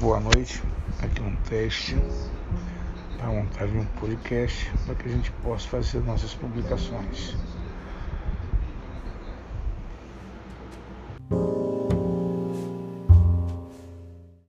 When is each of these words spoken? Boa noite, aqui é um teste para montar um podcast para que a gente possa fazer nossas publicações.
Boa 0.00 0.18
noite, 0.18 0.62
aqui 0.98 1.20
é 1.20 1.24
um 1.26 1.36
teste 1.36 1.94
para 3.16 3.28
montar 3.28 3.68
um 3.68 3.86
podcast 3.86 4.74
para 4.86 4.94
que 4.96 5.06
a 5.06 5.10
gente 5.12 5.30
possa 5.30 5.68
fazer 5.68 6.00
nossas 6.00 6.34
publicações. 6.34 7.38